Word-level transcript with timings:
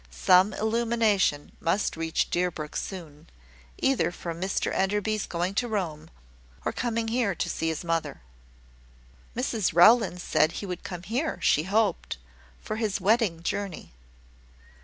Some 0.09 0.53
illumination 0.55 1.51
must 1.59 1.95
reach 1.95 2.31
Deerbrook 2.31 2.75
soon 2.75 3.29
either 3.77 4.11
from 4.11 4.41
Mr 4.41 4.73
Enderby's 4.73 5.27
going 5.27 5.53
to 5.53 5.67
Rome, 5.67 6.09
or 6.65 6.71
coming 6.71 7.09
here 7.09 7.35
to 7.35 7.47
see 7.47 7.67
his 7.67 7.83
mother." 7.83 8.21
"Mrs 9.35 9.75
Rowland 9.75 10.19
said 10.19 10.53
he 10.53 10.65
would 10.65 10.83
come 10.83 11.03
here, 11.03 11.39
she 11.43 11.65
hoped, 11.65 12.17
for 12.59 12.77
his 12.77 12.99
wedding 12.99 13.43
journey." 13.43 13.91